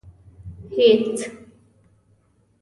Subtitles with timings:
[0.75, 1.17] هېڅ.